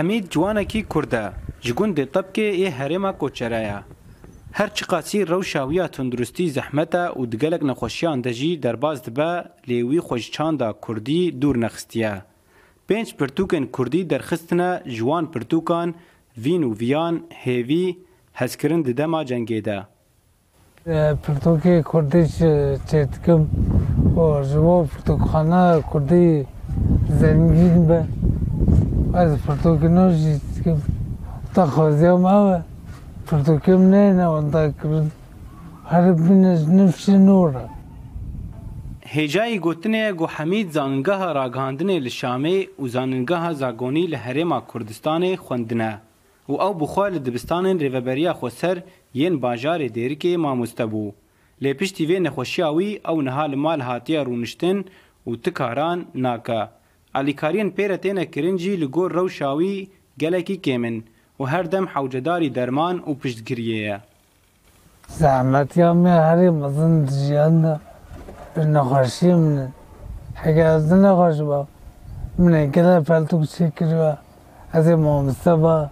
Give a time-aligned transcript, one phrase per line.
[0.00, 1.22] Hemîd ciwanekî Kurd e
[1.66, 3.78] ji gundê Tebkê ê herêma Koçerê ye.
[4.52, 8.62] Her çi qasî rewşa wî ya tunduristî zehmet e û di gelek nexweşiyan de jî
[8.62, 9.30] derbas dibe
[9.68, 12.14] lê wî xwe ji çanda Kurdî dûr nexistiye.
[12.88, 15.88] Pênc pirtûkên Kurdî derxistine ji wan pirtûkan
[16.44, 17.98] vîn û viyan hêvî
[18.32, 19.78] hezkirin di dema cengê de.
[21.24, 22.22] Pirtûkê Kurdî
[22.90, 23.42] çê dikim
[24.16, 26.46] û ji bo pirtûkxana Kurdî
[27.20, 28.00] zengîn be.
[29.14, 30.14] از پرتوکنوش
[30.64, 30.76] که
[31.54, 32.60] تا خوزیم اوه
[33.26, 35.10] پرتوکم نه نه وانتا کرد
[35.86, 37.68] هر بینش نفشی نوره
[39.06, 45.98] هجای گوتنه گو حمید زانگاه راگاندنه لشامه و زانگاه زاگونی لحرما کردستان خوندنه
[46.48, 48.82] و او بخواه لدبستان ریوبریا خوسر
[49.14, 51.12] ین باجار دیرکه ماموسته بو
[51.60, 54.78] لپشتی وی نخوشیاوی او نهال مال هاتیه رونشتن
[55.26, 56.68] و تکاران ناکه
[57.18, 59.86] الیکارین پیر تین کرنجی لگور رو شاوی
[60.20, 61.00] گلکی کمن
[61.40, 64.00] و هر دم حوجداری درمان و پشتگریه یه
[65.08, 67.80] زحمت یا می هری مزن جیان ده
[68.54, 69.68] به نخوشی منه
[70.34, 71.66] حقی از دن نخوش با
[72.38, 74.16] من گل پلتو کچه کری با
[74.72, 75.88] از مامسته با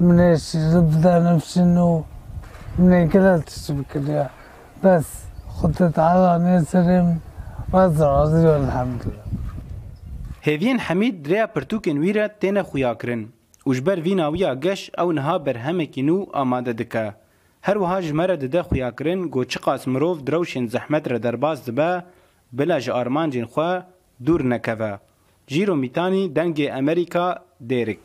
[0.00, 2.02] من شیرب دنم شنو
[2.78, 4.16] من گل تشب کری
[4.84, 5.06] بس
[5.46, 7.22] خودت علا نیسریم
[7.70, 9.37] و از راضی و الحمدلله
[10.48, 13.22] Hêviyên Hemîd rêya pirtûkên wî re têne xuyakirin
[13.68, 17.06] û ji ber vînawiya geş ew niha berhemekî nû amade dike.
[17.66, 21.18] Her wiha ji me re dide xuyakirin got çi qas mirov di rewşên zehmet re
[21.22, 21.92] derbas dibe,
[22.58, 23.70] bila ji armancên xwe
[24.26, 24.92] dûr nekeve.
[25.52, 27.26] Jîro Mîtanî dengê Amerîka
[27.70, 28.04] dêrik.